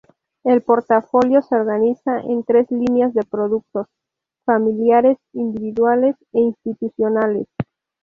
[0.43, 3.85] El portafolio se organiza en tres líneas de productos:
[4.47, 7.45] Familiares, Individuales e Institucionales.